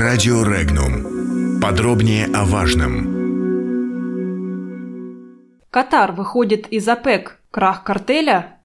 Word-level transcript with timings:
Радио 0.00 0.42
Регнум. 0.44 1.60
Подробнее 1.60 2.24
о 2.32 2.46
важном. 2.46 3.04
Катар 5.70 6.12
выходит 6.12 6.68
из 6.68 6.88
ОПЕК. 6.88 7.38
Крах 7.50 7.84
картеля? 7.84 8.60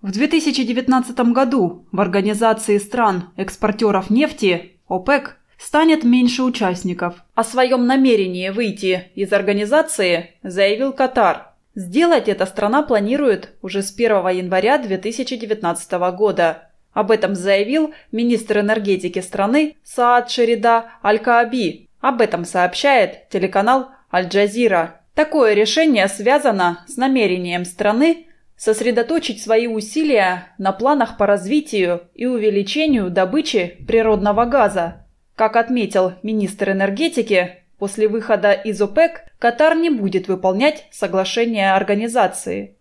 В 0.00 0.10
2019 0.10 1.20
году 1.34 1.84
в 1.92 2.00
Организации 2.00 2.78
стран-экспортеров 2.78 4.08
нефти 4.08 4.78
ОПЕК 4.88 5.36
станет 5.58 6.02
меньше 6.02 6.42
участников. 6.42 7.16
О 7.34 7.44
своем 7.44 7.86
намерении 7.86 8.48
выйти 8.48 9.10
из 9.14 9.30
организации 9.34 10.30
заявил 10.42 10.94
Катар. 10.94 11.48
Сделать 11.74 12.28
это 12.28 12.46
страна 12.46 12.82
планирует 12.82 13.50
уже 13.60 13.82
с 13.82 13.92
1 13.92 14.28
января 14.28 14.78
2019 14.78 15.92
года. 16.16 16.69
Об 16.92 17.10
этом 17.10 17.34
заявил 17.34 17.94
министр 18.10 18.60
энергетики 18.60 19.20
страны 19.20 19.76
Саад 19.84 20.30
Шерида 20.30 20.92
Аль-Кааби 21.04 21.88
об 22.00 22.20
этом 22.20 22.44
сообщает 22.44 23.28
телеканал 23.28 23.90
Аль-Джазира. 24.12 25.00
Такое 25.14 25.54
решение 25.54 26.08
связано 26.08 26.84
с 26.88 26.96
намерением 26.96 27.64
страны 27.64 28.26
сосредоточить 28.56 29.42
свои 29.42 29.66
усилия 29.66 30.54
на 30.58 30.72
планах 30.72 31.16
по 31.16 31.26
развитию 31.26 32.02
и 32.14 32.26
увеличению 32.26 33.10
добычи 33.10 33.78
природного 33.86 34.44
газа. 34.44 35.06
Как 35.34 35.56
отметил 35.56 36.12
министр 36.22 36.72
энергетики, 36.72 37.64
после 37.78 38.08
выхода 38.08 38.52
из 38.52 38.80
ОПЕК 38.80 39.24
Катар 39.38 39.76
не 39.76 39.88
будет 39.88 40.28
выполнять 40.28 40.86
соглашение 40.90 41.72
организации. 41.72 42.76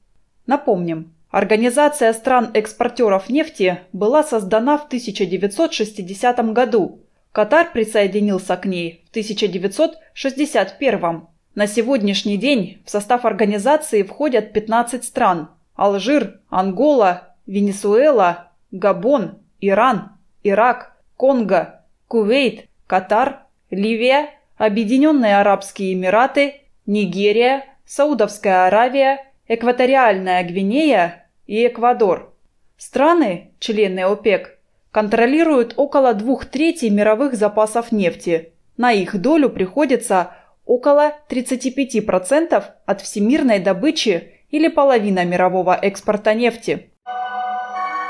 Напомним, 0.46 1.14
Организация 1.32 2.14
стран-экспортеров 2.14 3.30
нефти 3.30 3.82
была 3.94 4.24
создана 4.24 4.80
в 4.80 4.86
1960 4.86 6.54
году. 6.54 7.02
Катар 7.32 7.72
присоединился 7.72 8.58
к 8.58 8.66
ней 8.66 9.04
в 9.06 9.12
1961 9.12 11.28
На 11.54 11.68
сегодняшний 11.68 12.38
день 12.38 12.82
в 12.84 12.90
состав 12.90 13.26
организации 13.26 14.02
входят 14.02 14.54
15 14.54 15.04
стран– 15.04 15.52
Алжир, 15.76 16.40
Ангола, 16.50 17.36
Венесуэла, 17.46 18.52
Габон, 18.72 19.38
Иран, 19.62 20.14
Ирак, 20.44 20.98
Конго, 21.16 21.84
Кувейт, 22.08 22.68
Катар, 22.88 23.44
Ливия, 23.70 24.32
Объединенные 24.58 25.38
Арабские 25.38 25.94
Эмираты, 25.94 26.62
Нигерия, 26.88 27.66
Саудовская 27.86 28.66
Аравия, 28.68 29.29
Экваториальная 29.52 30.44
Гвинея 30.44 31.28
и 31.48 31.66
Эквадор. 31.66 32.36
Страны, 32.78 33.56
члены 33.58 34.02
ОПЕК, 34.02 34.60
контролируют 34.92 35.74
около 35.76 36.14
двух 36.14 36.46
третей 36.46 36.92
мировых 36.92 37.34
запасов 37.34 37.92
нефти. 37.92 38.54
На 38.78 38.92
их 38.92 39.20
долю 39.20 39.50
приходится 39.50 40.34
около 40.66 41.16
35% 41.32 42.64
от 42.86 43.02
всемирной 43.02 43.58
добычи 43.58 44.34
или 44.52 44.68
половина 44.68 45.26
мирового 45.26 45.76
экспорта 45.82 46.36
нефти. 46.36 46.92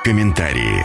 Комментарии. 0.04 0.84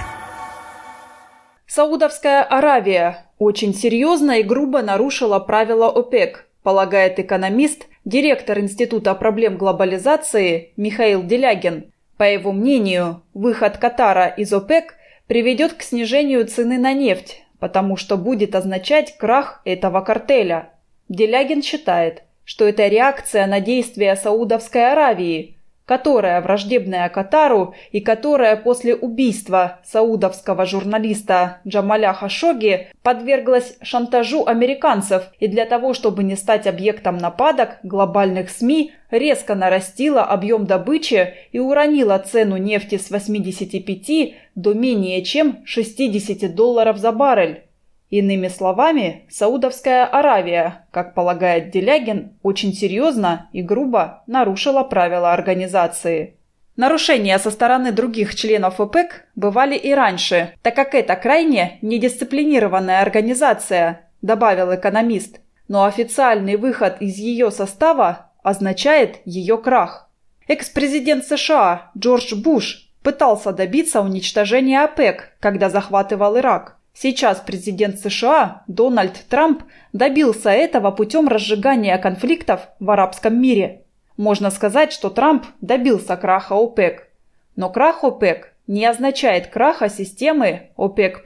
Саудовская 1.66 2.44
Аравия 2.44 3.26
очень 3.38 3.74
серьезно 3.74 4.38
и 4.38 4.44
грубо 4.44 4.82
нарушила 4.82 5.40
правила 5.40 5.88
ОПЕК, 5.88 6.46
полагает 6.62 7.18
экономист, 7.18 7.88
директор 8.04 8.58
Института 8.58 9.14
проблем 9.14 9.56
глобализации 9.56 10.72
Михаил 10.76 11.22
Делягин. 11.22 11.92
По 12.16 12.24
его 12.24 12.52
мнению, 12.52 13.22
выход 13.34 13.78
Катара 13.78 14.26
из 14.26 14.52
ОПЕК– 14.52 14.94
приведет 15.26 15.74
к 15.74 15.82
снижению 15.82 16.46
цены 16.46 16.78
на 16.78 16.92
нефть, 16.92 17.42
потому 17.58 17.96
что 17.96 18.16
будет 18.16 18.54
означать 18.54 19.16
крах 19.16 19.62
этого 19.64 20.00
картеля. 20.00 20.70
Делягин 21.08 21.62
считает, 21.62 22.22
что 22.44 22.66
это 22.66 22.86
реакция 22.88 23.46
на 23.46 23.60
действия 23.60 24.16
Саудовской 24.16 24.92
Аравии, 24.92 25.53
которая 25.86 26.40
враждебная 26.40 27.08
Катару 27.08 27.74
и 27.92 28.00
которая 28.00 28.56
после 28.56 28.94
убийства 28.94 29.80
саудовского 29.84 30.64
журналиста 30.66 31.58
Джамаля 31.66 32.12
Хашоги 32.12 32.88
подверглась 33.02 33.76
шантажу 33.82 34.46
американцев 34.46 35.24
и 35.38 35.46
для 35.46 35.66
того, 35.66 35.92
чтобы 35.94 36.24
не 36.24 36.36
стать 36.36 36.66
объектом 36.66 37.18
нападок 37.18 37.78
глобальных 37.82 38.50
СМИ, 38.50 38.92
резко 39.10 39.54
нарастила 39.54 40.22
объем 40.22 40.66
добычи 40.66 41.34
и 41.52 41.58
уронила 41.58 42.18
цену 42.18 42.56
нефти 42.56 42.98
с 42.98 43.10
85 43.10 44.34
до 44.54 44.74
менее 44.74 45.22
чем 45.22 45.64
60 45.64 46.54
долларов 46.54 46.96
за 46.96 47.12
баррель. 47.12 47.62
Иными 48.10 48.48
словами, 48.48 49.26
Саудовская 49.30 50.04
Аравия, 50.04 50.86
как 50.90 51.14
полагает 51.14 51.70
Делягин, 51.70 52.38
очень 52.42 52.72
серьезно 52.72 53.48
и 53.52 53.62
грубо 53.62 54.22
нарушила 54.26 54.84
правила 54.84 55.32
организации. 55.32 56.36
Нарушения 56.76 57.38
со 57.38 57.50
стороны 57.50 57.92
других 57.92 58.34
членов 58.34 58.80
ОПЕК 58.80 59.28
бывали 59.36 59.76
и 59.76 59.94
раньше, 59.94 60.54
так 60.62 60.74
как 60.74 60.94
это 60.94 61.14
крайне 61.14 61.78
недисциплинированная 61.82 63.00
организация, 63.00 64.10
добавил 64.22 64.74
экономист. 64.74 65.40
Но 65.68 65.84
официальный 65.84 66.56
выход 66.56 67.00
из 67.00 67.16
ее 67.16 67.50
состава 67.50 68.32
означает 68.42 69.20
ее 69.24 69.56
крах. 69.56 70.10
Экс-президент 70.46 71.24
США 71.24 71.90
Джордж 71.96 72.34
Буш 72.34 72.90
пытался 73.02 73.52
добиться 73.52 74.02
уничтожения 74.02 74.82
ОПЕК, 74.82 75.36
когда 75.40 75.70
захватывал 75.70 76.36
Ирак. 76.36 76.76
Сейчас 76.96 77.40
президент 77.40 77.98
США 77.98 78.62
Дональд 78.68 79.24
Трамп 79.28 79.64
добился 79.92 80.50
этого 80.50 80.92
путем 80.92 81.28
разжигания 81.28 81.98
конфликтов 81.98 82.68
в 82.78 82.88
арабском 82.88 83.40
мире. 83.40 83.82
Можно 84.16 84.50
сказать, 84.50 84.92
что 84.92 85.10
Трамп 85.10 85.44
добился 85.60 86.16
краха 86.16 86.54
ОПЕК. 86.54 87.08
Но 87.56 87.68
крах 87.68 88.04
ОПЕК 88.04 88.54
не 88.68 88.86
означает 88.86 89.48
краха 89.48 89.88
системы 89.88 90.70
ОПЕК+, 90.76 91.24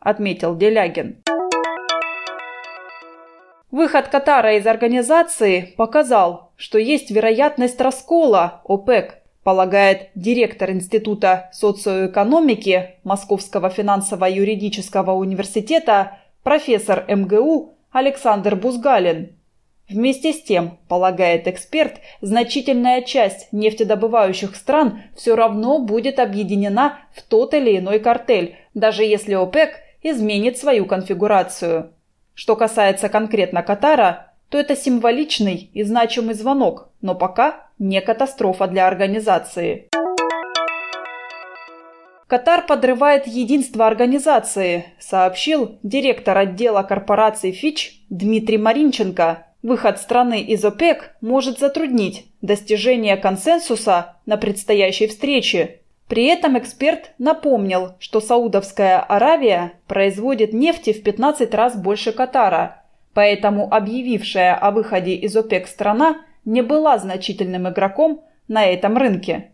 отметил 0.00 0.56
Делягин. 0.56 1.22
Выход 3.70 4.08
Катара 4.08 4.56
из 4.56 4.66
организации 4.66 5.74
показал, 5.76 6.52
что 6.56 6.78
есть 6.78 7.10
вероятность 7.10 7.80
раскола 7.80 8.62
ОПЕК– 8.64 9.20
полагает 9.44 10.08
директор 10.14 10.70
Института 10.70 11.50
социоэкономики 11.52 12.96
Московского 13.04 13.68
финансово-юридического 13.70 15.12
университета 15.12 16.18
профессор 16.42 17.04
МГУ 17.08 17.74
Александр 17.92 18.56
Бузгалин. 18.56 19.36
Вместе 19.88 20.32
с 20.32 20.42
тем, 20.42 20.78
полагает 20.88 21.46
эксперт, 21.46 21.96
значительная 22.22 23.02
часть 23.02 23.52
нефтедобывающих 23.52 24.56
стран 24.56 25.02
все 25.14 25.36
равно 25.36 25.78
будет 25.78 26.18
объединена 26.18 27.00
в 27.14 27.22
тот 27.22 27.52
или 27.52 27.78
иной 27.78 27.98
картель, 27.98 28.56
даже 28.72 29.04
если 29.04 29.34
ОПЕК 29.34 29.80
изменит 30.02 30.56
свою 30.56 30.86
конфигурацию. 30.86 31.92
Что 32.32 32.56
касается 32.56 33.10
конкретно 33.10 33.62
Катара, 33.62 34.32
то 34.48 34.58
это 34.58 34.74
символичный 34.74 35.70
и 35.74 35.82
значимый 35.82 36.34
звонок, 36.34 36.88
но 37.02 37.14
пока 37.14 37.63
не 37.78 38.00
катастрофа 38.00 38.66
для 38.66 38.86
организации. 38.86 39.88
Катар 42.26 42.66
подрывает 42.66 43.26
единство 43.26 43.86
организации, 43.86 44.86
сообщил 44.98 45.78
директор 45.82 46.36
отдела 46.36 46.82
корпораций 46.82 47.52
Фич 47.52 48.00
Дмитрий 48.08 48.58
Маринченко. 48.58 49.46
Выход 49.62 50.00
страны 50.00 50.40
из 50.40 50.64
ОПЕК 50.64 51.16
может 51.20 51.58
затруднить 51.58 52.26
достижение 52.42 53.16
консенсуса 53.16 54.16
на 54.26 54.36
предстоящей 54.36 55.06
встрече. 55.06 55.80
При 56.08 56.26
этом 56.26 56.58
эксперт 56.58 57.12
напомнил, 57.18 57.94
что 57.98 58.20
Саудовская 58.20 59.00
Аравия 59.00 59.72
производит 59.86 60.52
нефти 60.52 60.92
в 60.92 61.02
15 61.02 61.54
раз 61.54 61.76
больше 61.76 62.12
Катара, 62.12 62.82
поэтому 63.14 63.72
объявившая 63.72 64.54
о 64.54 64.70
выходе 64.70 65.14
из 65.14 65.36
ОПЕК 65.36 65.66
страна 65.66 66.16
не 66.44 66.62
была 66.62 66.98
значительным 66.98 67.68
игроком 67.68 68.24
на 68.48 68.64
этом 68.66 68.96
рынке. 68.96 69.52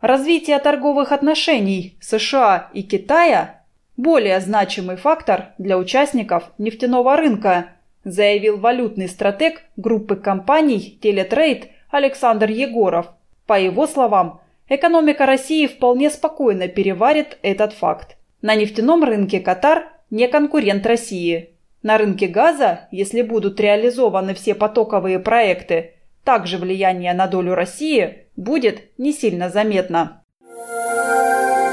Развитие 0.00 0.58
торговых 0.58 1.12
отношений 1.12 1.96
США 2.00 2.70
и 2.72 2.82
Китая– 2.82 3.60
более 3.96 4.40
значимый 4.40 4.96
фактор 4.96 5.52
для 5.58 5.78
участников 5.78 6.50
нефтяного 6.58 7.16
рынка, 7.16 7.68
заявил 8.04 8.58
валютный 8.58 9.08
стратег 9.08 9.62
группы 9.76 10.16
компаний 10.16 10.98
Телетрейд 11.00 11.68
Александр 11.90 12.50
Егоров. 12.50 13.06
По 13.46 13.60
его 13.60 13.86
словам, 13.86 14.40
экономика 14.68 15.26
России 15.26 15.66
вполне 15.66 16.10
спокойно 16.10 16.68
переварит 16.68 17.38
этот 17.42 17.74
факт. 17.74 18.16
На 18.40 18.56
нефтяном 18.56 19.04
рынке 19.04 19.40
Катар 19.40 19.88
не 20.10 20.26
конкурент 20.26 20.84
России– 20.86 21.50
на 21.82 21.98
рынке 21.98 22.28
газа, 22.28 22.88
если 22.90 23.22
будут 23.22 23.60
реализованы 23.60 24.34
все 24.34 24.54
потоковые 24.54 25.18
проекты, 25.18 25.94
также 26.24 26.58
влияние 26.58 27.14
на 27.14 27.26
долю 27.26 27.54
России 27.54 28.26
будет 28.36 28.90
не 28.98 29.12
сильно 29.12 29.50
заметно. 29.50 30.22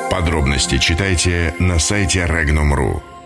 Подробности 0.09 0.77
читайте 0.79 1.53
на 1.59 1.79
сайте 1.79 2.25
Regnum.ru. 2.25 3.18